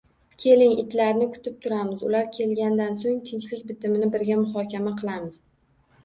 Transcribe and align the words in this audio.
Keling, 0.43 0.71
itlarni 0.83 1.25
kutib 1.33 1.57
turamiz, 1.65 1.99
ular 2.07 2.23
kelgandan 2.37 2.97
so‘ng 3.01 3.19
tinchlik 3.27 3.61
bitimini 3.73 4.09
birga 4.17 4.39
muhokama 4.39 4.95
qilamiz 5.03 5.37